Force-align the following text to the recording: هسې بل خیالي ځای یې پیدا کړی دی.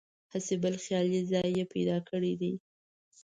هسې 0.33 0.55
بل 0.63 0.75
خیالي 0.83 1.21
ځای 1.31 1.47
یې 1.57 1.65
پیدا 1.73 1.97
کړی 2.09 2.33
دی. 2.41 2.53